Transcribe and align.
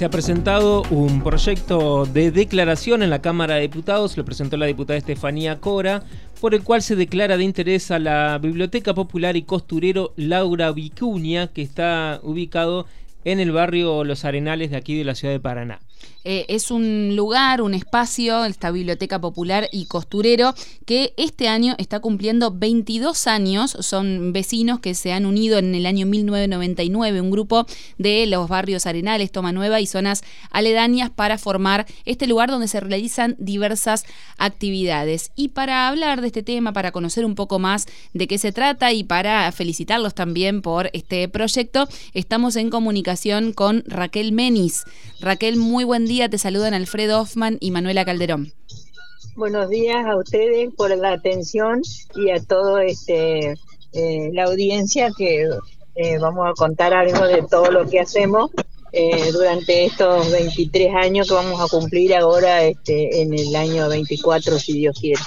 Se 0.00 0.06
ha 0.06 0.10
presentado 0.10 0.82
un 0.90 1.22
proyecto 1.22 2.06
de 2.06 2.30
declaración 2.30 3.02
en 3.02 3.10
la 3.10 3.20
Cámara 3.20 3.56
de 3.56 3.60
Diputados, 3.60 4.16
lo 4.16 4.24
presentó 4.24 4.56
la 4.56 4.64
diputada 4.64 4.96
Estefanía 4.96 5.60
Cora, 5.60 6.04
por 6.40 6.54
el 6.54 6.62
cual 6.62 6.80
se 6.80 6.96
declara 6.96 7.36
de 7.36 7.44
interés 7.44 7.90
a 7.90 7.98
la 7.98 8.38
Biblioteca 8.38 8.94
Popular 8.94 9.36
y 9.36 9.42
Costurero 9.42 10.14
Laura 10.16 10.72
Vicuña, 10.72 11.48
que 11.48 11.60
está 11.60 12.18
ubicado 12.22 12.86
en 13.26 13.40
el 13.40 13.52
barrio 13.52 14.02
Los 14.04 14.24
Arenales 14.24 14.70
de 14.70 14.78
aquí 14.78 14.96
de 14.96 15.04
la 15.04 15.14
ciudad 15.14 15.34
de 15.34 15.40
Paraná. 15.40 15.80
Eh, 16.24 16.44
es 16.48 16.70
un 16.70 17.16
lugar, 17.16 17.62
un 17.62 17.72
espacio, 17.72 18.44
esta 18.44 18.70
Biblioteca 18.70 19.20
Popular 19.20 19.68
y 19.72 19.86
Costurero, 19.86 20.54
que 20.84 21.14
este 21.16 21.48
año 21.48 21.74
está 21.78 22.00
cumpliendo 22.00 22.50
22 22.50 23.26
años. 23.26 23.76
Son 23.80 24.32
vecinos 24.32 24.80
que 24.80 24.94
se 24.94 25.12
han 25.12 25.24
unido 25.24 25.58
en 25.58 25.74
el 25.74 25.86
año 25.86 26.06
1999, 26.06 27.20
un 27.20 27.30
grupo 27.30 27.66
de 27.96 28.26
los 28.26 28.48
barrios 28.48 28.86
Arenales, 28.86 29.32
Toma 29.32 29.52
Nueva 29.52 29.80
y 29.80 29.86
zonas 29.86 30.22
aledañas 30.50 31.10
para 31.10 31.38
formar 31.38 31.86
este 32.04 32.26
lugar 32.26 32.50
donde 32.50 32.68
se 32.68 32.80
realizan 32.80 33.36
diversas 33.38 34.04
actividades. 34.36 35.32
Y 35.36 35.48
para 35.48 35.88
hablar 35.88 36.20
de 36.20 36.26
este 36.26 36.42
tema, 36.42 36.72
para 36.72 36.92
conocer 36.92 37.24
un 37.24 37.34
poco 37.34 37.58
más 37.58 37.86
de 38.12 38.26
qué 38.26 38.38
se 38.38 38.52
trata 38.52 38.92
y 38.92 39.04
para 39.04 39.50
felicitarlos 39.52 40.14
también 40.14 40.60
por 40.62 40.90
este 40.92 41.28
proyecto, 41.28 41.88
estamos 42.12 42.56
en 42.56 42.68
comunicación 42.70 43.52
con 43.52 43.84
Raquel 43.86 44.32
Menis. 44.32 44.84
Raquel, 45.20 45.56
muy 45.56 45.84
buen 45.90 46.06
día, 46.06 46.28
te 46.28 46.38
saludan 46.38 46.72
Alfredo 46.72 47.20
Hoffman 47.20 47.56
y 47.58 47.72
Manuela 47.72 48.04
Calderón. 48.04 48.52
Buenos 49.34 49.68
días 49.70 50.06
a 50.06 50.16
ustedes 50.16 50.72
por 50.76 50.96
la 50.96 51.14
atención 51.14 51.82
y 52.14 52.30
a 52.30 52.40
todo 52.40 52.78
este 52.78 53.56
eh, 53.92 54.30
la 54.32 54.44
audiencia 54.44 55.10
que 55.18 55.48
eh, 55.96 56.18
vamos 56.20 56.48
a 56.48 56.52
contar 56.52 56.94
algo 56.94 57.26
de 57.26 57.42
todo 57.50 57.72
lo 57.72 57.88
que 57.88 57.98
hacemos 57.98 58.52
eh, 58.92 59.32
durante 59.32 59.86
estos 59.86 60.30
23 60.30 60.94
años 60.94 61.26
que 61.26 61.34
vamos 61.34 61.60
a 61.60 61.66
cumplir 61.66 62.14
ahora 62.14 62.62
este, 62.62 63.22
en 63.22 63.34
el 63.34 63.56
año 63.56 63.88
24, 63.88 64.60
si 64.60 64.74
Dios 64.74 64.96
quiere. 64.96 65.20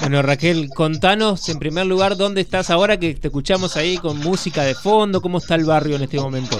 Bueno, 0.00 0.22
Raquel, 0.22 0.70
contanos 0.70 1.48
en 1.48 1.60
primer 1.60 1.86
lugar 1.86 2.16
dónde 2.16 2.40
estás 2.40 2.70
ahora 2.70 2.98
que 2.98 3.14
te 3.14 3.28
escuchamos 3.28 3.76
ahí 3.76 3.96
con 3.98 4.18
música 4.18 4.64
de 4.64 4.74
fondo, 4.74 5.20
cómo 5.20 5.38
está 5.38 5.54
el 5.54 5.64
barrio 5.64 5.94
en 5.94 6.02
este 6.02 6.18
momento. 6.18 6.58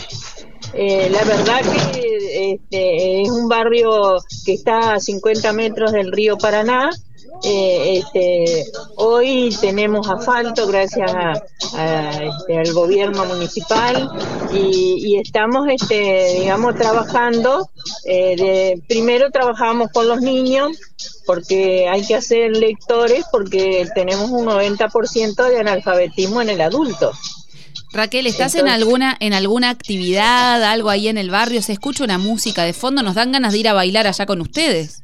Eh, 0.74 1.08
la 1.10 1.24
verdad 1.24 1.60
que 1.62 2.52
este, 2.52 3.22
es 3.22 3.30
un 3.30 3.48
barrio 3.48 4.18
que 4.44 4.54
está 4.54 4.94
a 4.94 5.00
50 5.00 5.52
metros 5.52 5.92
del 5.92 6.12
río 6.12 6.36
Paraná. 6.38 6.90
Eh, 7.44 7.98
este, 7.98 8.64
hoy 8.96 9.54
tenemos 9.60 10.08
asfalto 10.08 10.66
gracias 10.66 11.12
este, 11.62 12.58
al 12.58 12.72
gobierno 12.72 13.24
municipal 13.26 14.10
y, 14.52 15.16
estamos, 15.18 15.68
este, 15.68 16.40
digamos, 16.40 16.74
trabajando. 16.74 17.70
Eh, 18.04 18.36
de, 18.36 18.82
primero 18.88 19.30
trabajamos 19.30 19.90
con 19.92 20.08
los 20.08 20.20
niños 20.20 20.78
porque 21.26 21.88
hay 21.88 22.04
que 22.04 22.16
hacer 22.16 22.56
lectores 22.56 23.24
porque 23.30 23.86
tenemos 23.94 24.30
un 24.30 24.46
90% 24.46 25.48
de 25.48 25.58
analfabetismo 25.58 26.42
en 26.42 26.50
el 26.50 26.60
adulto. 26.60 27.12
Raquel, 27.92 28.26
¿estás 28.26 28.54
en 28.54 28.68
alguna 28.68 29.16
en 29.20 29.32
alguna 29.32 29.70
actividad, 29.70 30.62
algo 30.62 30.90
ahí 30.90 31.08
en 31.08 31.18
el 31.18 31.30
barrio? 31.30 31.62
¿Se 31.62 31.72
escucha 31.72 32.04
una 32.04 32.18
música 32.18 32.64
de 32.64 32.72
fondo? 32.72 33.02
¿Nos 33.02 33.14
dan 33.14 33.32
ganas 33.32 33.52
de 33.52 33.58
ir 33.58 33.68
a 33.68 33.72
bailar 33.72 34.06
allá 34.06 34.26
con 34.26 34.40
ustedes? 34.40 35.02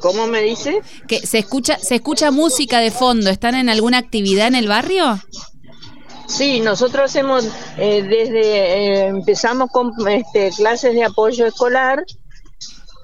¿Cómo 0.00 0.26
me 0.26 0.42
dice? 0.42 0.80
Que 1.08 1.26
se 1.26 1.38
escucha 1.38 1.78
se 1.78 1.96
escucha 1.96 2.30
música 2.30 2.78
de 2.78 2.90
fondo. 2.90 3.30
¿Están 3.30 3.54
en 3.56 3.68
alguna 3.68 3.98
actividad 3.98 4.46
en 4.46 4.54
el 4.54 4.68
barrio? 4.68 5.20
Sí, 6.26 6.60
nosotros 6.60 7.10
hacemos 7.10 7.44
eh, 7.78 8.02
desde 8.02 8.40
eh, 8.40 9.06
empezamos 9.06 9.70
con 9.70 9.92
este, 10.08 10.50
clases 10.50 10.94
de 10.94 11.04
apoyo 11.04 11.46
escolar 11.46 12.04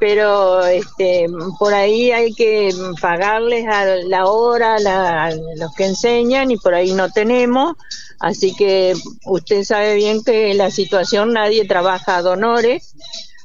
pero 0.00 0.64
este, 0.64 1.26
por 1.58 1.74
ahí 1.74 2.10
hay 2.10 2.32
que 2.32 2.70
pagarles 3.00 3.66
a 3.68 3.84
la 3.84 4.24
hora 4.24 4.76
a 4.76 5.30
los 5.30 5.74
que 5.76 5.84
enseñan 5.84 6.50
y 6.50 6.56
por 6.56 6.74
ahí 6.74 6.92
no 6.92 7.10
tenemos, 7.10 7.74
así 8.20 8.54
que 8.54 8.94
usted 9.24 9.64
sabe 9.64 9.96
bien 9.96 10.22
que 10.22 10.54
la 10.54 10.70
situación 10.70 11.32
nadie 11.32 11.66
trabaja 11.66 12.18
a 12.18 12.22
donores, 12.22 12.94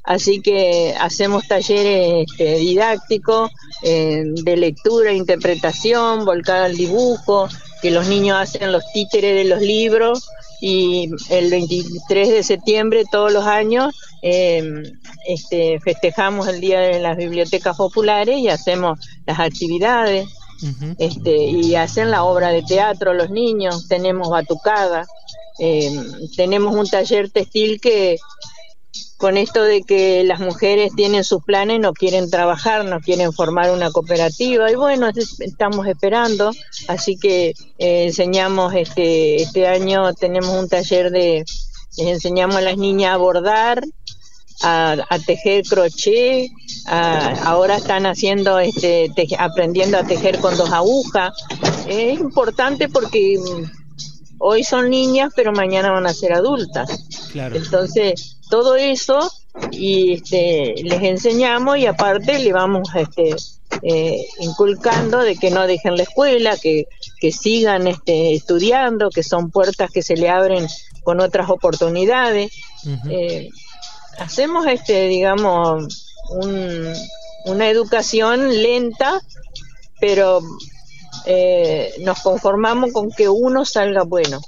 así 0.04 0.42
que 0.42 0.94
hacemos 1.00 1.48
talleres 1.48 2.28
este, 2.30 2.58
didácticos 2.58 3.52
de 3.82 4.58
lectura, 4.58 5.14
interpretación, 5.14 6.26
volcada 6.26 6.66
al 6.66 6.76
dibujo, 6.76 7.50
que 7.82 7.92
los 7.92 8.08
niños 8.08 8.38
hacen 8.40 8.72
los 8.72 8.84
títeres 8.94 9.36
de 9.36 9.46
los 9.46 9.62
libros 9.62 10.28
y 10.62 11.10
el 11.30 11.50
23 11.50 12.30
de 12.30 12.44
septiembre 12.44 13.04
todos 13.12 13.32
los 13.32 13.46
años 13.46 13.94
eh, 14.22 14.84
este, 15.28 15.80
festejamos 15.80 16.48
el 16.48 16.62
Día 16.62 16.80
de 16.80 17.00
las 17.00 17.18
Bibliotecas 17.18 17.78
Populares 17.78 18.40
y 18.40 18.48
hacemos 18.50 19.00
las 19.28 19.40
actividades 19.40 20.28
este, 20.98 21.36
y 21.36 21.76
hacen 21.76 22.12
la 22.12 22.24
obra 22.24 22.50
de 22.50 22.64
teatro 22.64 23.14
los 23.14 23.30
niños, 23.30 23.88
tenemos 23.88 24.30
batucada, 24.30 25.06
eh, 25.60 25.92
tenemos 26.36 26.76
un 26.76 26.88
taller 26.88 27.30
textil 27.30 27.80
que 27.80 28.18
con 29.18 29.38
esto 29.38 29.64
de 29.64 29.82
que 29.84 30.24
las 30.24 30.40
mujeres 30.40 30.92
tienen 30.96 31.24
sus 31.24 31.44
planes, 31.44 31.80
no 31.80 31.94
quieren 31.94 32.30
trabajar, 32.30 32.84
no 32.86 33.00
quieren 33.00 33.32
formar 33.32 33.72
una 33.72 33.92
cooperativa 33.92 34.70
y 34.70 34.76
bueno, 34.76 35.10
estamos 35.40 35.88
esperando, 35.88 36.52
así 36.88 37.18
que 37.18 37.54
eh, 37.78 38.04
enseñamos 38.06 38.74
este, 38.74 39.42
este 39.42 39.68
año, 39.68 40.14
tenemos 40.14 40.50
un 40.52 40.68
taller 40.68 41.12
de, 41.12 41.46
les 41.98 42.08
enseñamos 42.08 42.58
a 42.58 42.62
las 42.62 42.78
niñas 42.78 43.14
a 43.14 43.18
bordar, 43.18 43.84
a, 44.62 45.20
tejer 45.26 45.66
crochet, 45.66 46.50
ahora 46.86 47.78
están 47.78 48.06
haciendo, 48.06 48.60
este, 48.60 49.12
aprendiendo 49.38 49.98
a 49.98 50.04
tejer 50.04 50.40
con 50.40 50.58
dos 50.58 50.72
agujas. 50.72 51.34
Es 51.88 52.20
importante 52.20 52.90
porque 52.90 53.38
mm, 53.38 53.72
hoy 54.40 54.64
son 54.64 54.90
niñas, 54.90 55.34
pero 55.36 55.52
mañana 55.52 55.92
van 55.92 56.08
a 56.08 56.14
ser 56.14 56.34
adultas. 56.34 57.06
Entonces, 57.34 58.38
todo 58.50 58.76
eso 58.76 59.32
y 59.72 60.14
este, 60.14 60.76
les 60.84 61.02
enseñamos 61.02 61.78
y 61.78 61.86
aparte 61.86 62.40
le 62.40 62.52
vamos 62.52 62.90
este, 62.96 63.36
eh, 63.82 64.26
inculcando 64.40 65.20
de 65.20 65.36
que 65.38 65.50
no 65.50 65.66
dejen 65.66 65.98
la 65.98 66.04
escuela, 66.04 66.58
que, 66.58 66.88
que 67.20 67.32
sigan 67.32 67.88
este, 67.88 68.34
estudiando, 68.34 69.10
que 69.10 69.24
son 69.24 69.52
puertas 69.52 69.92
que 69.92 70.02
se 70.02 70.16
le 70.16 70.30
abren 70.30 70.68
con 71.04 71.20
otras 71.20 71.50
oportunidades. 71.50 72.52
eh, 73.10 73.50
hacemos, 74.20 74.66
este, 74.68 75.08
digamos, 75.08 76.14
una 77.46 77.70
educación 77.70 78.62
lenta, 78.62 79.22
pero 80.00 80.42
eh, 81.26 81.94
nos 82.02 82.22
conformamos 82.22 82.92
con 82.92 83.12
que 83.12 83.30
uno 83.30 83.66
salga 83.66 84.04
bueno. 84.04 84.42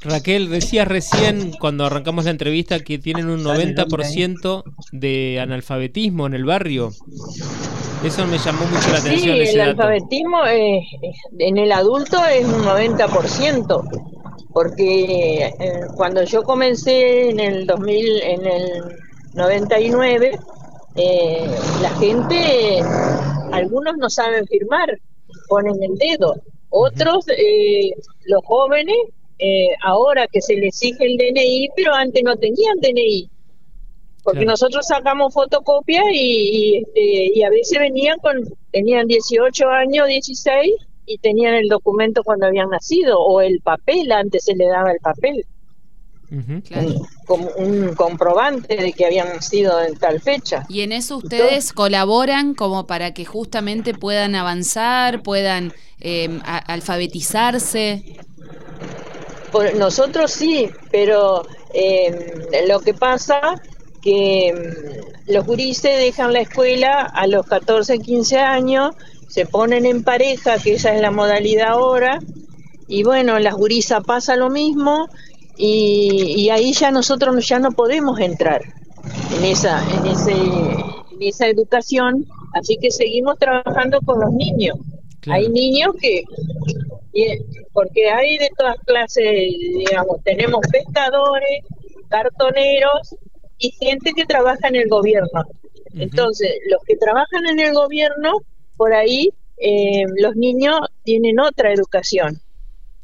Raquel, 0.00 0.50
decías 0.50 0.88
recién 0.88 1.52
cuando 1.52 1.86
arrancamos 1.86 2.24
la 2.24 2.32
entrevista 2.32 2.80
que 2.80 2.98
tienen 2.98 3.28
un 3.28 3.44
90% 3.44 4.64
de 4.90 5.38
analfabetismo 5.40 6.26
en 6.26 6.34
el 6.34 6.44
barrio. 6.44 6.90
Eso 8.04 8.26
me 8.26 8.38
llamó 8.38 8.66
mucho 8.66 8.90
la 8.90 8.98
atención. 8.98 9.36
Sí, 9.36 9.42
el 9.50 9.60
alfabetismo 9.60 10.44
en 10.44 11.56
el 11.56 11.70
adulto 11.70 12.24
es 12.24 12.44
un 12.44 12.64
90% 12.64 14.12
porque 14.52 15.44
eh, 15.46 15.80
cuando 15.96 16.22
yo 16.24 16.42
comencé 16.42 17.30
en 17.30 17.40
el 17.40 17.66
2000, 17.66 18.22
en 18.22 18.46
el 18.46 18.96
99, 19.34 20.38
eh, 20.96 21.50
la 21.80 21.90
gente, 21.90 22.80
algunos 23.52 23.96
no 23.96 24.10
saben 24.10 24.46
firmar, 24.46 24.98
ponen 25.48 25.82
el 25.82 25.96
dedo, 25.96 26.34
otros, 26.70 27.26
eh, 27.28 27.92
los 28.24 28.44
jóvenes, 28.44 28.96
ahora 29.82 30.28
que 30.28 30.40
se 30.40 30.54
les 30.54 30.80
exige 30.80 31.04
el 31.04 31.16
DNI, 31.16 31.70
pero 31.74 31.92
antes 31.94 32.22
no 32.22 32.36
tenían 32.36 32.78
DNI. 32.80 33.28
Porque 34.22 34.44
nosotros 34.44 34.86
sacamos 34.86 35.34
fotocopias 35.34 36.04
y, 36.12 36.14
y, 36.14 36.76
este, 36.76 37.32
y 37.34 37.42
a 37.42 37.50
veces 37.50 37.76
venían 37.80 38.20
con, 38.20 38.36
tenían 38.70 39.08
18 39.08 39.68
años, 39.68 40.06
16, 40.06 40.72
y 41.06 41.18
tenían 41.18 41.54
el 41.54 41.68
documento 41.68 42.22
cuando 42.22 42.46
habían 42.46 42.70
nacido 42.70 43.18
o 43.20 43.40
el 43.40 43.60
papel, 43.60 44.12
antes 44.12 44.44
se 44.44 44.54
le 44.54 44.66
daba 44.66 44.92
el 44.92 44.98
papel. 45.00 45.44
como 47.26 47.48
un 47.56 47.94
comprobante 47.94 48.76
de 48.76 48.92
que 48.94 49.04
habían 49.04 49.28
nacido 49.28 49.82
en 49.82 49.96
tal 49.96 50.20
fecha. 50.20 50.64
Y 50.68 50.80
en 50.80 50.92
eso 50.92 51.18
ustedes 51.18 51.72
colaboran 51.72 52.54
como 52.54 52.86
para 52.86 53.12
que 53.12 53.24
justamente 53.24 53.92
puedan 53.92 54.34
avanzar, 54.34 55.22
puedan 55.22 55.74
eh, 56.00 56.40
alfabetizarse. 56.44 58.16
Por, 59.50 59.74
nosotros 59.76 60.30
sí, 60.30 60.70
pero 60.90 61.46
em, 61.74 62.16
lo 62.66 62.80
que 62.80 62.94
pasa 62.94 63.60
que 64.00 64.48
em, 64.48 64.56
los 65.26 65.44
gurises 65.44 65.98
dejan 65.98 66.32
la 66.32 66.40
escuela 66.40 67.02
a 67.02 67.26
los 67.26 67.46
14, 67.46 67.98
15 67.98 68.38
años 68.38 68.94
se 69.32 69.46
ponen 69.46 69.86
en 69.86 70.04
pareja, 70.04 70.58
que 70.58 70.74
esa 70.74 70.94
es 70.94 71.00
la 71.00 71.10
modalidad 71.10 71.68
ahora, 71.68 72.18
y 72.86 73.02
bueno, 73.02 73.38
las 73.38 73.54
gurisas 73.54 74.04
pasa 74.04 74.36
lo 74.36 74.50
mismo, 74.50 75.08
y, 75.56 76.50
ahí 76.50 76.74
ya 76.74 76.90
nosotros 76.90 77.48
ya 77.48 77.58
no 77.58 77.72
podemos 77.72 78.20
entrar 78.20 78.60
en 79.34 79.44
esa, 79.44 79.82
en 79.96 80.06
ese, 80.06 80.32
en 80.32 81.22
esa 81.22 81.46
educación, 81.46 82.26
así 82.52 82.76
que 82.76 82.90
seguimos 82.90 83.38
trabajando 83.38 84.02
con 84.02 84.20
los 84.20 84.32
niños. 84.32 84.76
Hay 85.26 85.48
niños 85.48 85.94
que, 85.98 86.24
porque 87.72 88.10
hay 88.10 88.36
de 88.36 88.50
todas 88.54 88.76
clases, 88.84 89.24
digamos, 89.24 90.22
tenemos 90.24 90.60
pescadores, 90.70 91.64
cartoneros 92.08 93.16
y 93.56 93.70
gente 93.70 94.12
que 94.14 94.26
trabaja 94.26 94.68
en 94.68 94.76
el 94.76 94.88
gobierno. 94.90 95.46
Entonces, 95.94 96.50
los 96.68 96.82
que 96.84 96.96
trabajan 96.96 97.46
en 97.46 97.60
el 97.60 97.72
gobierno, 97.72 98.42
por 98.82 98.94
ahí, 98.94 99.32
eh, 99.58 100.06
los 100.16 100.34
niños 100.34 100.80
tienen 101.04 101.38
otra 101.38 101.72
educación. 101.72 102.40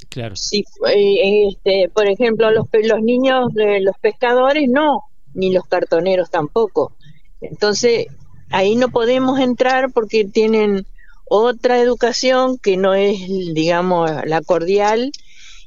Claro. 0.09 0.35
Si, 0.35 0.65
eh, 0.89 1.51
este, 1.51 1.89
por 1.89 2.09
ejemplo, 2.09 2.51
los, 2.51 2.67
los 2.83 3.01
niños 3.01 3.55
de 3.55 3.79
los 3.79 3.97
pescadores 4.01 4.69
no, 4.69 5.05
ni 5.35 5.53
los 5.53 5.67
cartoneros 5.67 6.31
tampoco. 6.31 6.97
Entonces, 7.41 8.09
ahí 8.51 8.75
no 8.75 8.89
podemos 8.89 9.39
entrar 9.39 9.93
porque 9.93 10.25
tienen 10.25 10.85
otra 11.27 11.79
educación 11.79 12.59
que 12.59 12.77
no 12.77 12.93
es, 12.95 13.21
digamos, 13.55 14.11
la 14.25 14.43
cordial 14.43 15.13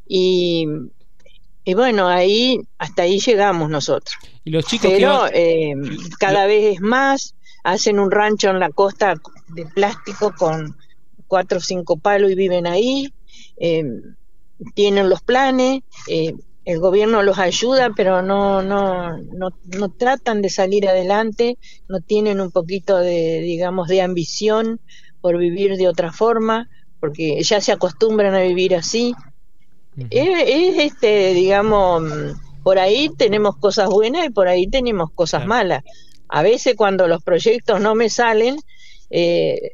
y, 0.05 0.67
y 1.63 1.73
bueno, 1.73 2.09
ahí 2.09 2.59
hasta 2.77 3.03
ahí 3.03 3.21
llegamos 3.21 3.69
nosotros. 3.69 4.17
¿Y 4.43 4.51
los 4.51 4.65
chicos 4.65 4.91
Pero 4.91 5.27
eh, 5.33 5.73
cada 6.19 6.47
vez 6.47 6.75
es 6.75 6.81
más, 6.81 7.33
hacen 7.63 7.97
un 7.97 8.11
rancho 8.11 8.49
en 8.49 8.59
la 8.59 8.71
costa 8.71 9.15
de 9.53 9.65
plástico 9.65 10.33
con 10.37 10.75
cuatro 11.27 11.59
o 11.59 11.61
cinco 11.61 11.97
palos 11.97 12.31
y 12.31 12.35
viven 12.35 12.67
ahí. 12.67 13.13
Eh, 13.57 13.83
tienen 14.75 15.09
los 15.09 15.21
planes, 15.21 15.81
eh, 16.07 16.33
el 16.65 16.79
gobierno 16.79 17.23
los 17.23 17.39
ayuda, 17.39 17.91
pero 17.95 18.21
no, 18.21 18.61
no, 18.61 19.17
no, 19.17 19.49
no, 19.65 19.89
tratan 19.89 20.41
de 20.41 20.49
salir 20.49 20.87
adelante, 20.87 21.57
no 21.87 22.01
tienen 22.01 22.39
un 22.39 22.51
poquito 22.51 22.97
de, 22.97 23.41
digamos, 23.41 23.87
de 23.87 24.01
ambición 24.01 24.79
por 25.21 25.37
vivir 25.37 25.77
de 25.77 25.87
otra 25.87 26.11
forma, 26.11 26.69
porque 26.99 27.41
ya 27.41 27.61
se 27.61 27.71
acostumbran 27.71 28.35
a 28.35 28.41
vivir 28.41 28.75
así. 28.75 29.15
es, 30.11 30.77
este, 30.77 31.33
digamos, 31.33 32.03
por 32.63 32.77
ahí 32.77 33.09
tenemos 33.17 33.57
cosas 33.57 33.89
buenas 33.89 34.25
y 34.25 34.29
por 34.29 34.47
ahí 34.47 34.67
tenemos 34.67 35.11
cosas 35.11 35.47
malas. 35.47 35.83
A 36.27 36.43
veces 36.43 36.75
cuando 36.75 37.07
los 37.07 37.23
proyectos 37.23 37.81
no 37.81 37.95
me 37.95 38.09
salen, 38.09 38.57
eh, 39.11 39.73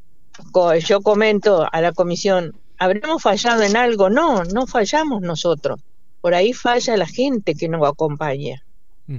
yo 0.85 1.01
comento 1.01 1.67
a 1.71 1.81
la 1.81 1.91
comisión, 1.93 2.55
¿habremos 2.77 3.21
fallado 3.21 3.63
en 3.63 3.77
algo? 3.77 4.09
No, 4.09 4.43
no 4.43 4.67
fallamos 4.67 5.21
nosotros. 5.21 5.79
Por 6.21 6.33
ahí 6.33 6.53
falla 6.53 6.97
la 6.97 7.07
gente 7.07 7.55
que 7.55 7.69
nos 7.69 7.87
acompaña. 7.87 8.63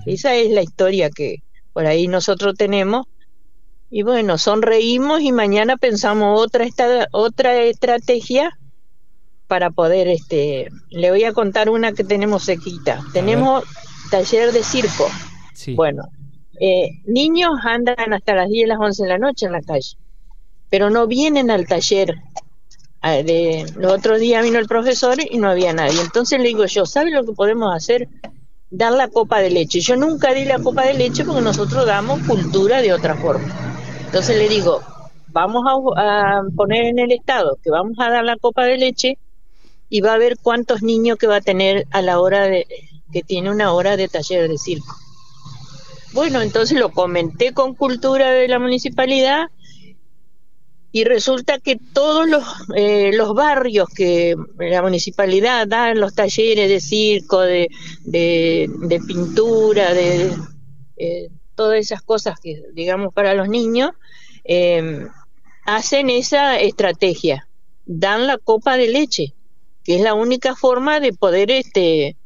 Esa 0.04 0.34
es 0.34 0.50
la 0.50 0.60
historia 0.60 1.08
que 1.08 1.42
por 1.72 1.86
ahí 1.86 2.08
nosotros 2.08 2.54
tenemos. 2.56 3.06
Y 3.90 4.02
bueno, 4.02 4.36
sonreímos 4.36 5.22
y 5.22 5.32
mañana 5.32 5.78
pensamos 5.78 6.38
otra, 6.38 6.64
esta, 6.64 7.08
otra 7.12 7.56
estrategia 7.62 8.58
para 9.46 9.70
poder, 9.70 10.08
este, 10.08 10.68
le 10.90 11.10
voy 11.10 11.24
a 11.24 11.32
contar 11.32 11.70
una 11.70 11.92
que 11.92 12.04
tenemos 12.04 12.44
sequita. 12.44 13.02
tenemos 13.14 13.64
taller 14.10 14.52
de 14.52 14.62
circo. 14.62 15.08
Bueno, 15.74 16.04
eh, 16.60 17.00
niños 17.06 17.52
andan 17.64 18.12
hasta 18.12 18.34
las 18.34 18.48
10, 18.48 18.68
las 18.68 18.78
11 18.78 19.02
de 19.02 19.08
la 19.08 19.18
noche 19.18 19.46
en 19.46 19.52
la 19.52 19.62
calle, 19.62 19.96
pero 20.70 20.90
no 20.90 21.06
vienen 21.06 21.50
al 21.50 21.66
taller 21.66 22.14
Ah, 23.00 23.22
de, 23.22 23.64
los 23.76 23.92
otros 23.92 24.18
días 24.18 24.42
vino 24.42 24.58
el 24.58 24.66
profesor 24.66 25.18
y 25.20 25.38
no 25.38 25.48
había 25.48 25.72
nadie. 25.72 26.00
Entonces 26.00 26.40
le 26.40 26.48
digo 26.48 26.66
yo, 26.66 26.84
¿sabe 26.84 27.10
lo 27.12 27.24
que 27.24 27.32
podemos 27.32 27.74
hacer? 27.74 28.08
Dar 28.70 28.92
la 28.92 29.08
copa 29.08 29.38
de 29.38 29.50
leche. 29.50 29.80
Yo 29.80 29.96
nunca 29.96 30.34
di 30.34 30.44
la 30.44 30.58
copa 30.58 30.84
de 30.84 30.94
leche 30.94 31.24
porque 31.24 31.40
nosotros 31.40 31.86
damos 31.86 32.20
cultura 32.26 32.82
de 32.82 32.92
otra 32.92 33.14
forma. 33.14 33.48
Entonces 34.04 34.36
le 34.36 34.48
digo, 34.48 34.80
vamos 35.28 35.64
a, 35.96 36.42
poner 36.56 36.86
en 36.86 36.98
el 36.98 37.12
estado 37.12 37.56
que 37.62 37.70
vamos 37.70 37.96
a 38.00 38.10
dar 38.10 38.24
la 38.24 38.36
copa 38.36 38.64
de 38.64 38.78
leche 38.78 39.18
y 39.88 40.00
va 40.00 40.14
a 40.14 40.18
ver 40.18 40.36
cuántos 40.42 40.82
niños 40.82 41.18
que 41.18 41.28
va 41.28 41.36
a 41.36 41.40
tener 41.40 41.86
a 41.92 42.02
la 42.02 42.20
hora 42.20 42.44
de 42.44 42.66
que 43.12 43.22
tiene 43.22 43.50
una 43.50 43.72
hora 43.72 43.96
de 43.96 44.08
taller 44.08 44.48
de 44.48 44.58
circo. 44.58 44.94
Bueno, 46.12 46.42
entonces 46.42 46.78
lo 46.78 46.90
comenté 46.90 47.54
con 47.54 47.74
cultura 47.74 48.30
de 48.32 48.48
la 48.48 48.58
municipalidad 48.58 49.46
y 50.90 51.04
resulta 51.04 51.58
que 51.58 51.76
todos 51.76 52.28
los, 52.28 52.44
eh, 52.74 53.10
los 53.12 53.34
barrios 53.34 53.88
que 53.94 54.34
la 54.58 54.82
municipalidad 54.82 55.66
da 55.66 55.90
en 55.90 56.00
los 56.00 56.14
talleres 56.14 56.68
de 56.68 56.80
circo, 56.80 57.40
de, 57.40 57.68
de, 58.04 59.00
pintura, 59.06 59.92
de 59.92 60.32
eh, 60.96 61.28
todas 61.54 61.78
esas 61.78 62.00
cosas 62.02 62.40
que 62.40 62.62
digamos 62.72 63.12
para 63.12 63.34
los 63.34 63.48
niños, 63.48 63.92
eh, 64.44 65.06
hacen 65.66 66.08
esa 66.08 66.58
estrategia, 66.58 67.46
dan 67.84 68.26
la 68.26 68.38
copa 68.38 68.78
de 68.78 68.88
leche, 68.88 69.34
que 69.84 69.96
es 69.96 70.00
la 70.00 70.14
única 70.14 70.56
forma 70.56 71.00
de 71.00 71.12
poder 71.12 71.50
este, 71.50 72.16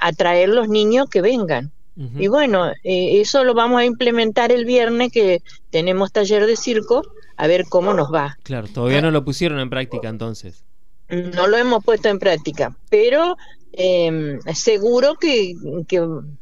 atraer 0.00 0.48
los 0.48 0.68
niños 0.68 1.08
que 1.08 1.20
vengan. 1.20 1.72
Y 1.96 2.28
bueno, 2.28 2.72
eso 2.82 3.44
lo 3.44 3.52
vamos 3.52 3.80
a 3.80 3.84
implementar 3.84 4.52
el 4.52 4.64
viernes 4.64 5.12
que 5.12 5.42
tenemos 5.70 6.12
taller 6.12 6.46
de 6.46 6.56
circo 6.56 7.02
a 7.36 7.46
ver 7.46 7.66
cómo 7.68 7.92
nos 7.92 8.12
va. 8.12 8.38
Claro, 8.42 8.68
todavía 8.68 9.02
no 9.02 9.10
lo 9.10 9.24
pusieron 9.24 9.60
en 9.60 9.68
práctica 9.68 10.08
entonces. 10.08 10.64
No 11.10 11.46
lo 11.46 11.56
hemos 11.56 11.84
puesto 11.84 12.08
en 12.08 12.18
práctica, 12.18 12.74
pero 12.88 13.36
eh, 13.72 14.38
seguro 14.54 15.14
que, 15.16 15.54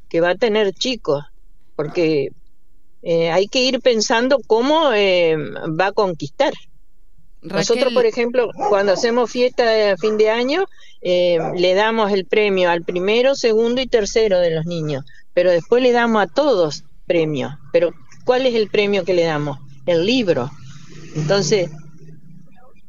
que, 0.09 0.21
va 0.21 0.31
a 0.31 0.35
tener 0.35 0.73
chicos, 0.75 1.25
porque 1.75 2.33
eh, 3.03 3.31
hay 3.31 3.49
que 3.49 3.63
ir 3.63 3.81
pensando 3.81 4.39
cómo 4.47 4.93
eh, 4.93 5.37
va 5.37 5.87
a 5.87 5.93
conquistar. 5.93 6.53
Nosotros, 7.43 7.93
por 7.93 8.05
ejemplo, 8.05 8.51
cuando 8.69 8.93
hacemos 8.93 9.31
fiesta 9.31 9.65
de 9.65 9.97
fin 9.97 10.19
de 10.19 10.31
año, 10.31 10.67
eh, 11.01 11.39
le 11.57 11.75
damos 11.75 12.11
el 12.13 12.25
premio 12.25 12.71
al 12.71 12.83
primero, 12.83 13.35
segundo 13.37 13.81
y 13.81 13.87
tercero 13.87 14.41
de 14.41 14.51
los 14.51 14.67
niños, 14.67 15.05
pero 15.39 15.53
después 15.53 15.81
le 15.81 15.93
damos 15.93 16.21
a 16.21 16.27
todos 16.27 16.83
premios. 17.07 17.55
Pero 17.73 17.95
¿cuál 18.25 18.45
es 18.47 18.57
el 18.57 18.69
premio 18.69 19.05
que 19.05 19.15
le 19.15 19.23
damos? 19.23 19.61
El 19.87 20.05
libro. 20.05 20.51
Entonces, 21.15 21.71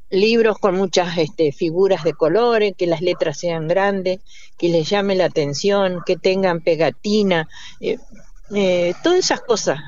libros 0.09 0.57
con 0.57 0.73
muchas 0.73 1.15
este, 1.19 1.51
figuras 1.51 2.03
de 2.03 2.13
colores, 2.13 2.73
que 2.75 2.87
las 2.87 3.01
letras 3.01 3.37
sean 3.37 3.67
grandes, 3.67 4.21
que 4.57 4.69
les 4.69 4.89
llame 4.89 5.13
la 5.13 5.25
atención, 5.25 5.99
que 6.03 6.17
tengan 6.17 6.61
pegatina, 6.61 7.47
eh, 7.81 7.99
eh, 8.55 8.95
todas 9.03 9.19
esas 9.19 9.41
cosas. 9.41 9.79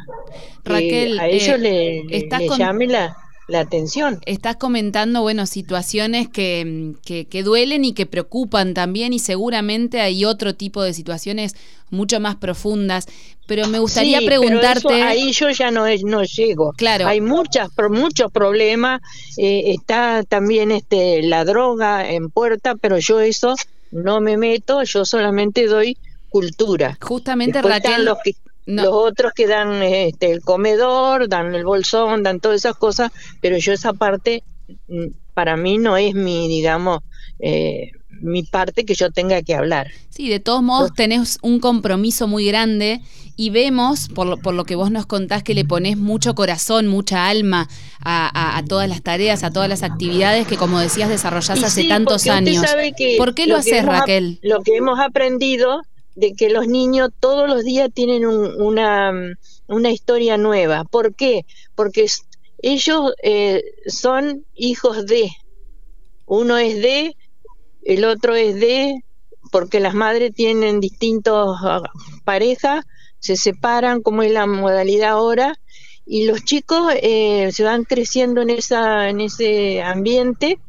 Raquel, 0.63 1.19
a 1.19 1.29
ellos 1.29 1.59
eh, 1.63 2.29
llame 2.59 2.85
la, 2.85 3.17
la 3.51 3.59
atención. 3.59 4.19
Estás 4.25 4.55
comentando, 4.55 5.21
bueno, 5.21 5.45
situaciones 5.45 6.29
que, 6.29 6.93
que, 7.03 7.43
duelen 7.43 7.85
y 7.85 7.93
que 7.93 8.05
preocupan 8.05 8.73
también 8.73 9.13
y 9.13 9.19
seguramente 9.19 10.01
hay 10.01 10.25
otro 10.25 10.55
tipo 10.55 10.81
de 10.81 10.93
situaciones 10.93 11.55
mucho 11.89 12.19
más 12.19 12.37
profundas, 12.37 13.07
pero 13.47 13.67
me 13.67 13.79
gustaría 13.79 14.19
preguntarte... 14.19 15.03
ahí 15.03 15.31
yo 15.33 15.49
ya 15.49 15.71
no, 15.71 15.85
no 16.03 16.23
llego. 16.23 16.71
Claro. 16.73 17.05
Hay 17.07 17.19
muchas, 17.21 17.69
muchos 17.89 18.31
problemas, 18.31 19.01
eh, 19.37 19.73
está 19.73 20.23
también 20.23 20.71
este, 20.71 21.21
la 21.23 21.43
droga 21.43 22.09
en 22.09 22.29
puerta, 22.29 22.75
pero 22.75 22.97
yo 22.97 23.19
eso 23.19 23.55
no 23.91 24.21
me 24.21 24.37
meto, 24.37 24.83
yo 24.83 25.03
solamente 25.03 25.67
doy 25.67 25.97
cultura. 26.29 26.97
Justamente 27.01 27.61
Raquel... 27.61 28.05
Los 28.05 28.17
que, 28.23 28.35
los 28.65 28.87
otros 28.87 29.33
que 29.33 29.47
dan 29.47 29.81
este, 29.81 30.31
el 30.31 30.41
comedor, 30.41 31.27
dan 31.27 31.53
el 31.55 31.65
bolsón, 31.65 32.23
dan 32.23 32.39
todas 32.39 32.57
esas 32.57 32.75
cosas, 32.75 33.11
pero 33.41 33.57
yo 33.57 33.73
esa 33.73 33.93
parte 33.93 34.43
mm, 34.87 35.07
para 35.33 35.57
mí 35.57 35.77
no 35.77 35.97
es 35.97 36.13
mi, 36.13 36.47
digamos, 36.47 36.99
eh, 37.39 37.91
mi 38.09 38.43
parte 38.43 38.85
que 38.85 38.93
yo 38.93 39.11
tenga 39.11 39.41
que 39.41 39.55
hablar. 39.55 39.87
Sí, 40.09 40.29
de 40.29 40.39
todos 40.39 40.61
modos 40.61 40.93
tenés 40.93 41.39
un 41.41 41.59
compromiso 41.59 42.27
muy 42.27 42.45
grande 42.45 43.01
y 43.35 43.49
vemos, 43.49 44.09
por 44.09 44.27
lo, 44.27 44.37
por 44.37 44.53
lo 44.53 44.65
que 44.65 44.75
vos 44.75 44.91
nos 44.91 45.07
contás, 45.07 45.41
que 45.41 45.55
le 45.55 45.65
ponés 45.65 45.97
mucho 45.97 46.35
corazón, 46.35 46.87
mucha 46.87 47.27
alma 47.27 47.67
a, 48.03 48.61
todas 48.67 48.87
las 48.87 49.01
tareas, 49.01 49.43
a 49.43 49.51
todas 49.51 49.67
las 49.67 49.81
actividades 49.81 50.45
que, 50.45 50.57
como 50.57 50.79
decías, 50.79 51.09
desarrollás 51.09 51.63
hace 51.63 51.85
tantos 51.85 52.27
años. 52.27 52.63
¿Por 53.17 53.33
qué 53.33 53.47
lo, 53.47 53.57
haces, 53.57 53.83
Raquel? 53.83 54.39
Lo 54.43 54.61
que 54.61 54.75
hemos 54.75 54.99
aprendido 54.99 55.81
de 56.15 56.33
que 56.33 56.49
los 56.49 56.67
niños 56.67 57.09
todos 57.19 57.49
los 57.49 57.63
días 57.63 57.89
tienen 57.93 58.25
una, 58.25 59.11
una, 59.67 59.91
historia 59.91 60.37
nueva. 60.37 60.83
¿Por 60.83 61.15
qué? 61.15 61.45
Porque 61.75 62.07
ellos 62.61 63.13
eh, 63.23 63.63
son 63.87 64.45
hijos 64.55 65.05
de, 65.05 65.31
uno 66.25 66.57
es 66.57 66.81
de, 66.81 67.15
el 67.83 68.05
otro 68.05 68.35
es 68.35 68.55
de, 68.55 69.03
porque 69.51 69.79
las 69.79 69.93
madres 69.93 70.33
tienen 70.33 70.79
distintos 70.79 71.57
ah, 71.61 71.81
parejas, 72.23 72.85
se 73.19 73.35
separan, 73.35 74.01
como 74.01 74.23
es 74.23 74.31
la 74.31 74.45
modalidad 74.45 75.11
ahora, 75.11 75.59
y 76.05 76.25
los 76.25 76.43
chicos 76.43 76.93
eh, 77.01 77.51
se 77.51 77.63
van 77.63 77.83
creciendo 77.83 78.41
en, 78.41 78.49
esa, 78.49 79.09
en 79.09 79.21
ese 79.21 79.81
ambiente 79.81 80.59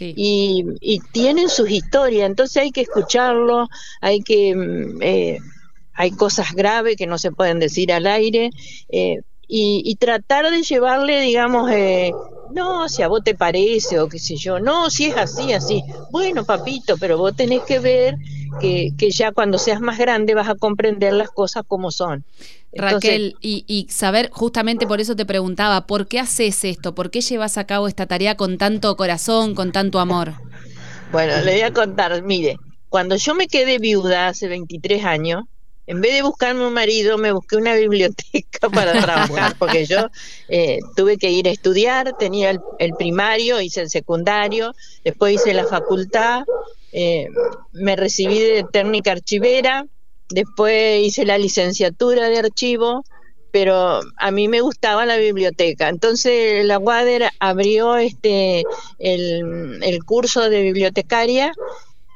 y, 0.00 1.00
tienen 1.12 1.48
sus 1.48 1.70
historias, 1.70 2.28
entonces 2.28 2.62
hay 2.62 2.70
que 2.72 2.82
escucharlo, 2.82 3.68
hay 4.00 4.20
que... 4.20 4.54
Mm, 4.54 5.02
eh, 5.02 5.38
hay 5.94 6.10
cosas 6.10 6.54
graves 6.54 6.96
que 6.96 7.06
no 7.06 7.18
se 7.18 7.32
pueden 7.32 7.58
decir 7.58 7.92
al 7.92 8.06
aire, 8.06 8.48
eh, 8.88 9.20
y, 9.54 9.96
tratar 9.96 10.50
de 10.50 10.62
llevarle, 10.62 11.20
digamos, 11.20 11.70
eh, 11.70 12.12
no, 12.54 12.88
si 12.88 13.02
a 13.02 13.08
vos 13.08 13.22
te 13.22 13.34
parece 13.34 14.00
o 14.00 14.08
qué 14.08 14.18
sé 14.18 14.36
yo, 14.36 14.58
no, 14.58 14.88
si 14.88 15.06
es 15.06 15.16
así, 15.18 15.52
así. 15.52 15.82
Bueno, 16.10 16.44
papito, 16.44 16.96
pero 16.96 17.18
vos 17.18 17.36
tenés 17.36 17.60
que 17.64 17.78
ver 17.78 18.16
que, 18.60 18.92
que 18.96 19.10
ya 19.10 19.30
cuando 19.32 19.58
seas 19.58 19.82
más 19.82 19.98
grande 19.98 20.34
vas 20.34 20.48
a 20.48 20.54
comprender 20.54 21.12
las 21.12 21.28
cosas 21.28 21.64
como 21.68 21.90
son. 21.90 22.24
Raquel, 22.72 23.36
y, 23.42 23.64
y, 23.66 23.88
saber, 23.90 24.30
justamente 24.32 24.86
por 24.86 25.02
eso 25.02 25.14
te 25.16 25.26
preguntaba, 25.26 25.86
¿por 25.86 26.08
qué 26.08 26.18
haces 26.18 26.64
esto? 26.64 26.94
¿Por 26.94 27.10
qué 27.10 27.20
llevas 27.20 27.58
a 27.58 27.66
cabo 27.66 27.88
esta 27.88 28.06
tarea 28.06 28.38
con 28.38 28.56
tanto 28.56 28.96
corazón, 28.96 29.54
con 29.54 29.70
tanto 29.70 30.00
amor? 30.00 30.32
Bueno, 31.12 31.34
le 31.44 31.52
voy 31.52 31.60
a 31.60 31.74
contar, 31.74 32.22
mire, 32.22 32.56
cuando 32.88 33.16
yo 33.16 33.34
me 33.34 33.48
quedé 33.48 33.78
viuda 33.78 34.28
hace 34.28 34.48
23 34.48 35.04
años, 35.04 35.44
en 35.86 36.00
vez 36.00 36.14
de 36.14 36.22
buscarme 36.22 36.66
un 36.66 36.72
marido, 36.72 37.18
me 37.18 37.32
busqué 37.32 37.56
una 37.56 37.74
biblioteca 37.76 38.68
para 38.70 39.00
trabajar, 39.00 39.56
porque 39.58 39.86
yo 39.86 40.08
eh, 40.48 40.78
tuve 40.96 41.18
que 41.18 41.30
ir 41.30 41.48
a 41.48 41.52
estudiar, 41.52 42.16
tenía 42.18 42.50
el, 42.78 42.94
primario, 42.94 43.60
hice 43.60 43.80
el 43.80 43.90
secundario, 43.90 44.74
después 45.04 45.34
hice 45.34 45.54
la 45.54 45.66
facultad, 45.66 46.44
eh, 46.92 47.28
me 47.72 47.96
recibí 47.96 48.38
de 48.38 48.64
técnica 48.70 49.12
archivera, 49.12 49.86
después 50.28 51.04
hice 51.04 51.24
la 51.24 51.38
licenciatura 51.38 52.28
de 52.28 52.38
archivo, 52.38 53.04
pero 53.50 54.00
a 54.16 54.30
mí 54.30 54.48
me 54.48 54.62
gustaba 54.62 55.04
la 55.04 55.16
biblioteca. 55.16 55.88
Entonces 55.90 56.64
la 56.64 56.78
UADER 56.78 57.30
abrió 57.38 57.96
este 57.96 58.64
el, 58.98 59.82
el 59.82 60.04
curso 60.04 60.48
de 60.48 60.62
bibliotecaria, 60.62 61.52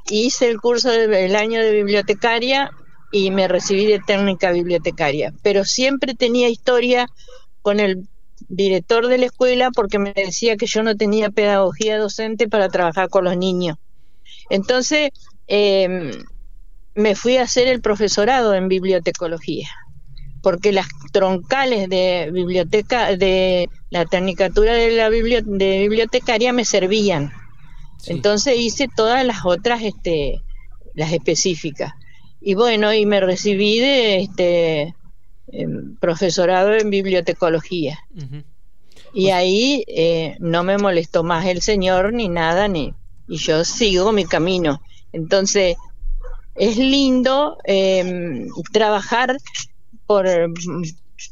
hice 0.09 0.49
el 0.49 0.61
curso 0.61 0.91
del 0.91 1.37
año 1.37 1.61
de 1.61 1.73
bibliotecaria 1.73 2.71
y 3.13 3.31
me 3.31 3.49
recibí 3.49 3.87
de 3.87 4.01
técnica 4.01 4.53
bibliotecaria. 4.53 5.33
Pero 5.43 5.65
siempre 5.65 6.15
tenía 6.15 6.49
historia 6.49 7.09
con 7.63 7.81
el 7.81 8.07
director 8.49 9.09
de 9.09 9.19
la 9.19 9.27
escuela 9.27 9.71
porque 9.71 9.99
me 9.99 10.13
decía 10.13 10.57
que 10.57 10.67
yo 10.67 10.83
no 10.83 10.97
tenía 10.97 11.31
pedagogía 11.31 11.99
docente 11.99 12.49
para 12.49 12.69
trabajar 12.69 13.09
con 13.09 13.25
los 13.25 13.37
niños. 13.37 13.79
Entonces 14.51 15.11
em, 15.47 16.13
me 16.95 17.15
fui 17.15 17.37
a 17.37 17.43
hacer 17.43 17.69
el 17.69 17.81
profesorado 17.81 18.55
en 18.55 18.69
bibliotecología 18.69 19.69
porque 20.43 20.71
las 20.71 20.87
troncales 21.13 21.89
de 21.89 22.31
biblioteca 22.33 23.17
de 23.17 23.69
la 23.91 24.05
tecnicatura 24.05 24.75
de 24.75 24.91
la 24.93 25.11
de 25.11 25.79
bibliotecaria 25.81 26.53
me 26.53 26.65
servían. 26.65 27.33
Entonces 28.07 28.57
hice 28.57 28.87
todas 28.95 29.25
las 29.27 29.45
otras 29.45 29.83
este 29.83 30.41
las 30.95 31.13
específicas 31.13 31.95
y 32.47 32.55
bueno, 32.55 32.95
y 32.95 33.07
me 33.07 33.19
recibí 33.19 33.81
de 33.81 34.21
este 34.21 34.95
profesorado 35.99 36.75
en 36.75 36.91
bibliotecología. 36.91 37.99
Y 39.13 39.31
ahí 39.31 39.83
eh, 39.89 40.37
no 40.39 40.63
me 40.63 40.79
molestó 40.79 41.25
más 41.25 41.45
el 41.47 41.61
señor 41.61 42.13
ni 42.13 42.29
nada, 42.29 42.69
ni 42.69 42.95
y 43.27 43.39
yo 43.39 43.65
sigo 43.65 44.13
mi 44.13 44.27
camino. 44.27 44.81
Entonces, 45.13 45.75
es 46.55 46.77
lindo 46.77 47.59
em, 47.65 48.47
trabajar 48.73 49.37
por, 50.07 50.29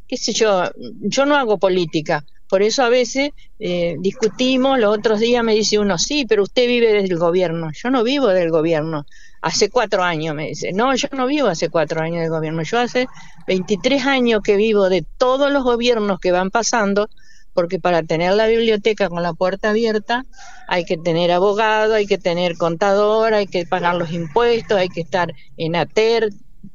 qué 0.08 0.16
sé 0.16 0.32
yo, 0.32 0.64
yo 1.00 1.26
no 1.26 1.36
hago 1.36 1.58
política, 1.58 2.24
por 2.54 2.62
eso 2.62 2.84
a 2.84 2.88
veces 2.88 3.30
eh, 3.58 3.96
discutimos, 3.98 4.78
los 4.78 4.96
otros 4.96 5.18
días 5.18 5.42
me 5.42 5.56
dice 5.56 5.80
uno, 5.80 5.98
sí, 5.98 6.24
pero 6.24 6.44
usted 6.44 6.68
vive 6.68 6.92
del 6.92 7.18
gobierno, 7.18 7.72
yo 7.74 7.90
no 7.90 8.04
vivo 8.04 8.28
del 8.28 8.52
gobierno, 8.52 9.06
hace 9.42 9.70
cuatro 9.70 10.04
años, 10.04 10.36
me 10.36 10.50
dice. 10.50 10.72
No, 10.72 10.94
yo 10.94 11.08
no 11.10 11.26
vivo 11.26 11.48
hace 11.48 11.68
cuatro 11.68 12.00
años 12.00 12.22
de 12.22 12.28
gobierno, 12.28 12.62
yo 12.62 12.78
hace 12.78 13.08
23 13.48 14.06
años 14.06 14.40
que 14.40 14.54
vivo 14.54 14.88
de 14.88 15.04
todos 15.18 15.50
los 15.50 15.64
gobiernos 15.64 16.20
que 16.20 16.30
van 16.30 16.52
pasando, 16.52 17.08
porque 17.54 17.80
para 17.80 18.04
tener 18.04 18.34
la 18.34 18.46
biblioteca 18.46 19.08
con 19.08 19.24
la 19.24 19.32
puerta 19.32 19.70
abierta 19.70 20.24
hay 20.68 20.84
que 20.84 20.96
tener 20.96 21.32
abogado, 21.32 21.94
hay 21.94 22.06
que 22.06 22.18
tener 22.18 22.56
contador, 22.56 23.34
hay 23.34 23.48
que 23.48 23.66
pagar 23.66 23.96
los 23.96 24.12
impuestos, 24.12 24.78
hay 24.78 24.90
que 24.90 25.00
estar 25.00 25.34
en 25.56 25.74
ATER, 25.74 26.30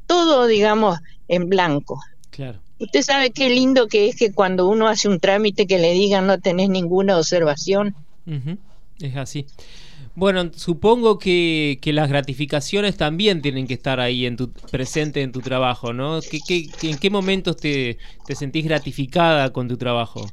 todo, 0.07 0.45
digamos, 0.45 0.99
en 1.29 1.47
blanco. 1.47 2.01
Claro. 2.31 2.59
Usted 2.79 3.01
sabe 3.01 3.31
qué 3.31 3.49
lindo 3.49 3.87
que 3.87 4.07
es 4.07 4.15
que 4.15 4.31
cuando 4.31 4.67
uno 4.67 4.87
hace 4.87 5.09
un 5.09 5.19
trámite 5.19 5.67
que 5.67 5.79
le 5.79 5.93
digan 5.93 6.27
no 6.27 6.39
tenés 6.39 6.69
ninguna 6.69 7.17
observación. 7.17 7.95
Es 8.99 9.15
así. 9.15 9.45
Bueno, 10.15 10.51
supongo 10.55 11.17
que, 11.17 11.79
las 11.85 12.09
gratificaciones 12.09 12.97
también 12.97 13.41
tienen 13.41 13.67
que 13.67 13.73
estar 13.73 13.99
ahí 13.99 14.25
en 14.25 14.35
tu 14.37 14.51
presente 14.51 15.21
en 15.21 15.31
tu 15.31 15.41
trabajo, 15.41 15.93
¿no? 15.93 16.19
¿Qué, 16.21 16.69
en 16.83 16.97
qué 16.97 17.09
momentos 17.09 17.57
te, 17.57 17.97
sentís 18.33 18.65
gratificada 18.65 19.51
con 19.51 19.67
tu 19.67 19.77
trabajo? 19.77 20.25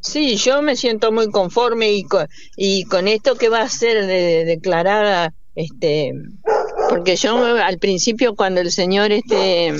Sí, 0.00 0.36
yo 0.36 0.62
me 0.62 0.76
siento 0.76 1.10
muy 1.10 1.30
conforme 1.30 1.92
y 1.92 2.04
con, 2.04 2.28
y 2.56 2.84
con 2.84 3.08
esto 3.08 3.34
que 3.34 3.48
va 3.48 3.62
a 3.62 3.68
ser 3.68 4.06
declarada, 4.46 5.34
este, 5.56 6.12
porque 6.88 7.16
yo 7.16 7.44
al 7.44 7.78
principio 7.78 8.36
cuando 8.36 8.60
el 8.60 8.70
señor 8.70 9.10
este 9.10 9.72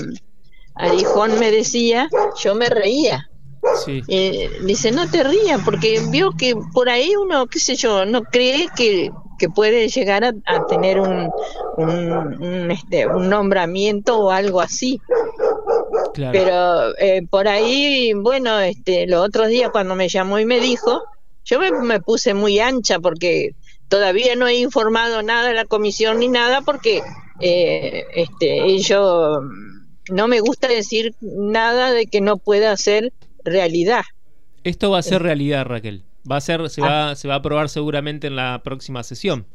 Arijón 0.79 1.37
me 1.39 1.51
decía, 1.51 2.09
yo 2.41 2.55
me 2.55 2.67
reía. 2.67 3.29
Sí. 3.85 4.01
Eh, 4.07 4.49
dice, 4.63 4.91
no 4.91 5.09
te 5.09 5.23
rías, 5.23 5.61
porque 5.63 6.01
vio 6.09 6.31
que 6.31 6.55
por 6.73 6.89
ahí 6.89 7.13
uno, 7.15 7.45
qué 7.47 7.59
sé 7.59 7.75
yo, 7.75 8.05
no 8.05 8.23
cree 8.23 8.67
que 8.75 9.11
que 9.39 9.49
puede 9.49 9.87
llegar 9.87 10.23
a, 10.23 10.65
tener 10.67 10.99
un, 10.99 11.31
un, 11.77 12.69
este, 12.69 13.07
un 13.07 13.29
nombramiento 13.29 14.19
o 14.19 14.29
algo 14.29 14.61
así. 14.61 15.01
Pero 16.13 16.97
eh, 16.97 17.25
por 17.27 17.47
ahí, 17.47 18.13
bueno, 18.13 18.59
este, 18.59 19.07
los 19.07 19.25
otros 19.25 19.47
días 19.47 19.71
cuando 19.71 19.95
me 19.95 20.09
llamó 20.09 20.37
y 20.37 20.45
me 20.45 20.59
dijo, 20.59 21.01
yo 21.45 21.59
me, 21.59 22.01
puse 22.01 22.33
muy 22.33 22.59
ancha 22.59 22.99
porque 22.99 23.55
todavía 23.87 24.35
no 24.35 24.47
he 24.47 24.57
informado 24.57 25.23
nada 25.23 25.47
de 25.47 25.53
la 25.53 25.65
comisión 25.65 26.19
ni 26.19 26.27
nada 26.27 26.61
porque 26.61 27.01
eh, 27.39 28.05
este, 28.13 28.65
ellos 28.65 29.39
no 30.09 30.27
me 30.27 30.39
gusta 30.39 30.67
decir 30.67 31.13
nada 31.21 31.91
de 31.91 32.07
que 32.07 32.21
no 32.21 32.37
pueda 32.37 32.75
ser 32.77 33.11
realidad. 33.43 34.03
Esto 34.63 34.91
va 34.91 34.99
a 34.99 35.03
ser 35.03 35.21
realidad, 35.21 35.65
Raquel. 35.65 36.03
Va 36.29 36.37
a 36.37 36.41
ser, 36.41 36.69
se, 36.69 36.81
va, 36.81 37.15
se 37.15 37.27
va 37.27 37.35
a 37.35 37.37
aprobar 37.37 37.69
seguramente 37.69 38.27
en 38.27 38.35
la 38.35 38.61
próxima 38.63 39.03
sesión. 39.03 39.45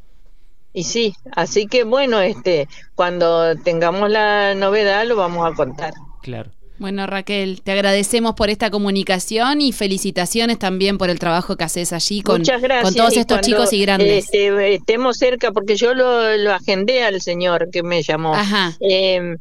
Y 0.72 0.84
sí, 0.84 1.14
así 1.36 1.66
que 1.66 1.84
bueno, 1.84 2.20
este, 2.20 2.68
cuando 2.96 3.54
tengamos 3.56 4.10
la 4.10 4.54
novedad 4.54 5.06
lo 5.06 5.14
vamos 5.14 5.46
a 5.50 5.54
contar. 5.54 5.94
Claro. 6.20 6.50
Bueno, 6.78 7.06
Raquel, 7.06 7.62
te 7.62 7.70
agradecemos 7.70 8.34
por 8.34 8.50
esta 8.50 8.68
comunicación 8.70 9.60
y 9.60 9.70
felicitaciones 9.70 10.58
también 10.58 10.98
por 10.98 11.08
el 11.08 11.20
trabajo 11.20 11.56
que 11.56 11.62
haces 11.62 11.92
allí 11.92 12.22
con, 12.22 12.42
con 12.42 12.94
todos 12.94 13.16
estos 13.16 13.40
chicos 13.42 13.72
y 13.72 13.82
grandes. 13.82 14.24
Este, 14.24 14.74
estemos 14.74 15.16
cerca, 15.16 15.52
porque 15.52 15.76
yo 15.76 15.94
lo, 15.94 16.36
lo, 16.36 16.52
agendé 16.52 17.04
al 17.04 17.20
señor 17.20 17.70
que 17.70 17.84
me 17.84 18.02
llamó. 18.02 18.34
Ajá. 18.34 18.76
Eh, 18.80 19.36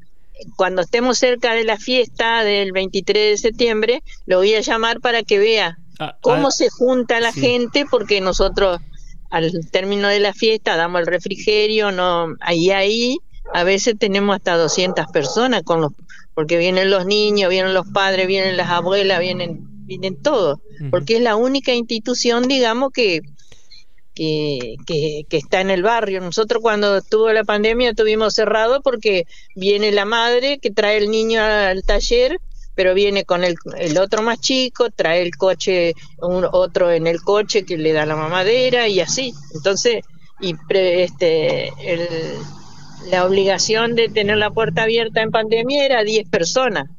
cuando 0.56 0.82
estemos 0.82 1.18
cerca 1.18 1.54
de 1.54 1.64
la 1.64 1.78
fiesta 1.78 2.44
del 2.44 2.72
23 2.72 3.32
de 3.32 3.38
septiembre, 3.38 4.04
lo 4.26 4.38
voy 4.38 4.54
a 4.56 4.62
llamar 4.62 5.00
para 5.00 5.24
que 5.24 5.40
vea 5.40 5.78
Ah, 6.00 6.18
cómo 6.22 6.48
ah, 6.48 6.52
se 6.52 6.70
junta 6.70 7.20
la 7.20 7.32
gente, 7.32 7.86
porque 7.90 8.20
nosotros 8.20 8.80
al 9.30 9.52
término 9.72 10.08
de 10.08 10.20
la 10.20 10.34
fiesta 10.34 10.76
damos 10.76 11.02
el 11.02 11.08
refrigerio, 11.08 11.92
no 11.92 12.36
ahí 12.40 12.72
ahí 12.72 13.18
a 13.54 13.64
veces 13.64 13.96
tenemos 13.98 14.36
hasta 14.36 14.58
200 14.58 15.08
personas 15.08 15.64
con 15.64 15.82
los 15.82 15.92
porque 16.34 16.58
vienen 16.58 16.90
los 16.90 17.06
niños, 17.06 17.50
vienen 17.50 17.74
los 17.76 17.88
padres, 17.88 18.28
vienen 18.28 18.58
las 18.58 18.70
abuelas, 18.70 19.20
vienen 19.20 19.68
vienen 19.86 20.22
todos, 20.22 20.60
porque 20.90 21.18
es 21.18 21.22
la 21.22 21.36
única 21.36 21.74
institución, 21.74 22.48
digamos 22.48 22.92
que 22.92 23.22
que, 24.14 24.76
que, 24.86 25.24
que, 25.30 25.38
está 25.38 25.62
en 25.62 25.70
el 25.70 25.84
barrio. 25.84 26.22
Nosotros 26.22 26.62
cuando 26.62 26.98
estuvo 26.98 27.32
la 27.32 27.44
pandemia 27.44 27.94
tuvimos 27.94 28.34
cerrado 28.34 28.82
porque 28.82 29.26
viene 29.56 29.92
la 29.92 30.06
madre 30.06 30.60
que 30.60 30.72
trae 30.72 30.98
el 30.98 31.10
niño 31.10 31.42
al 31.42 31.84
taller 31.84 32.40
pero 32.76 32.94
viene 32.94 33.24
con 33.24 33.44
el, 33.44 33.56
el 33.78 33.98
otro 33.98 34.22
más 34.22 34.40
chico, 34.40 34.90
trae 34.90 35.22
el 35.22 35.36
coche, 35.36 35.94
un, 36.20 36.46
otro 36.52 36.92
en 36.92 37.08
el 37.08 37.22
coche 37.22 37.66
que 37.66 37.78
le 37.78 37.94
da 37.94 38.06
la 38.06 38.16
mamadera 38.16 38.88
y 38.88 39.00
así. 39.00 39.34
Entonces, 39.54 40.04
y 40.42 40.56
este, 40.70 41.68
el, 41.86 42.08
la 43.10 43.26
obligación 43.26 43.96
de 43.96 44.10
tener 44.10 44.38
la 44.38 44.52
puerta 44.52 44.84
abierta 44.84 45.22
en 45.22 45.32
pandemia 45.32 45.86
era 45.86 46.04
10 46.04 46.30
personas. 46.30 46.90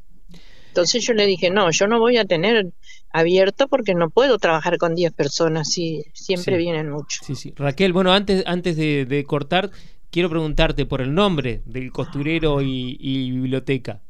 Entonces 0.69 1.05
yo 1.05 1.13
le 1.15 1.27
dije, 1.27 1.51
no, 1.51 1.71
yo 1.71 1.87
no 1.87 1.99
voy 1.99 2.17
a 2.17 2.25
tener 2.25 2.67
abierto 3.15 3.69
porque 3.69 3.95
no 3.95 4.11
puedo 4.11 4.39
trabajar 4.39 4.77
con 4.77 4.95
10 4.95 5.13
personas, 5.13 5.71
si 5.71 6.05
siempre 6.13 6.59
vienen 6.59 6.91
muchos. 6.91 7.27
Sí, 7.27 7.35
sí. 7.35 7.55
Raquel, 7.57 7.93
bueno, 7.93 8.13
antes, 8.13 8.43
antes 8.47 8.77
de, 8.77 9.25
cortar, 9.27 9.71
quiero 10.11 10.29
preguntarte 10.29 10.85
por 10.85 11.01
el 11.01 11.15
nombre 11.15 11.63
del 11.65 11.91
costurero 11.93 12.61
y 12.61 13.31
biblioteca, 13.31 14.01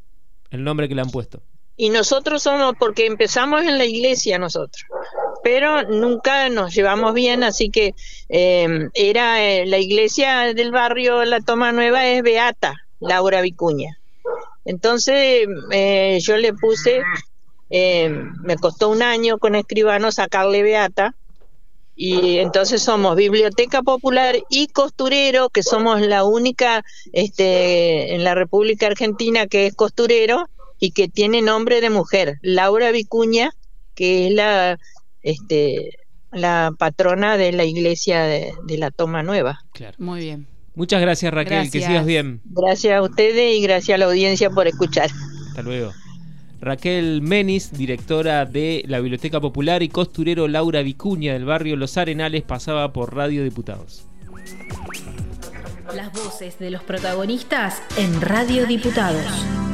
el 0.50 0.64
nombre 0.64 0.88
que 0.88 0.94
le 0.94 1.02
han 1.02 1.10
puesto. 1.10 1.42
Y 1.76 1.90
nosotros 1.90 2.42
somos, 2.42 2.74
porque 2.78 3.06
empezamos 3.06 3.64
en 3.64 3.78
la 3.78 3.84
iglesia 3.84 4.38
nosotros. 4.38 4.84
pero 5.42 5.82
nunca 5.82 6.48
nos 6.48 6.74
llevamos 6.74 7.12
bien, 7.14 7.42
así 7.42 7.68
que 7.68 7.94
eh, 8.28 8.88
era 8.94 9.44
eh, 9.44 9.66
la 9.66 9.78
iglesia 9.78 10.54
del 10.54 10.70
barrio 10.70 11.24
La 11.24 11.40
Toma 11.40 11.72
Nueva 11.72 12.06
es 12.06 12.22
Beata, 12.22 12.86
Laura 13.00 13.42
Vicuña. 13.42 13.98
Entonces 14.64 15.46
eh, 15.70 16.18
yo 16.22 16.36
le 16.36 16.54
puse, 16.54 17.02
me 18.42 18.56
costó 18.56 18.88
un 18.88 19.02
año 19.02 19.38
con 19.38 19.54
escribano 19.54 20.12
sacarle 20.12 20.62
Beata, 20.62 21.14
y 21.96 22.38
entonces 22.38 22.82
somos 22.82 23.16
Biblioteca 23.16 23.82
Popular 23.82 24.36
y 24.50 24.66
Costurero, 24.68 25.48
que 25.48 25.62
somos 25.62 26.00
la 26.00 26.24
única 26.24 26.84
este, 27.12 28.14
en 28.14 28.24
la 28.24 28.34
República 28.34 28.86
Argentina 28.86 29.46
que 29.46 29.66
es 29.66 29.74
costurero 29.74 30.48
y 30.80 30.90
que 30.90 31.08
tiene 31.08 31.40
nombre 31.40 31.80
de 31.80 31.90
mujer, 31.90 32.38
Laura 32.42 32.90
Vicuña, 32.90 33.52
que 33.94 34.26
es 34.26 34.34
la, 34.34 34.78
este, 35.22 35.98
la 36.32 36.72
patrona 36.76 37.36
de 37.36 37.52
la 37.52 37.64
iglesia 37.64 38.24
de, 38.24 38.54
la 38.76 38.90
Toma 38.90 39.22
Nueva. 39.22 39.60
Claro. 39.72 39.96
Muy 39.98 40.20
bien. 40.20 40.48
Muchas 40.74 41.00
gracias 41.00 41.32
Raquel, 41.32 41.70
que 41.70 41.80
sigas 41.80 42.04
bien. 42.04 42.40
Gracias 42.44 42.94
a 42.96 43.02
ustedes 43.02 43.56
y 43.56 43.62
gracias 43.62 43.94
a 43.94 43.98
la 43.98 44.06
audiencia 44.06 44.50
por 44.50 44.66
escuchar. 44.66 45.10
Hasta 45.48 45.62
luego. 45.62 45.92
Raquel 46.64 47.20
Menis, 47.20 47.72
directora 47.72 48.46
de 48.46 48.84
la 48.86 49.00
Biblioteca 49.00 49.40
Popular, 49.40 49.82
y 49.82 49.88
costurero 49.88 50.48
Laura 50.48 50.82
Vicuña 50.82 51.34
del 51.34 51.44
barrio 51.44 51.76
Los 51.76 51.98
Arenales, 51.98 52.42
pasaba 52.42 52.92
por 52.92 53.14
Radio 53.14 53.44
Diputados. 53.44 54.06
Las 55.94 56.12
voces 56.12 56.58
de 56.58 56.70
los 56.70 56.82
protagonistas 56.82 57.82
en 57.98 58.20
Radio 58.20 58.66
Diputados. 58.66 59.73